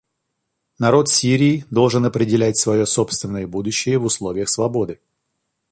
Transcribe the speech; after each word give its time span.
Народ 0.79 1.09
Сирии 1.09 1.63
должен 1.69 2.05
определять 2.07 2.57
свое 2.57 2.87
собственное 2.87 3.45
будущее 3.45 3.99
в 3.99 4.05
условиях 4.05 4.49
свободы. 4.49 4.99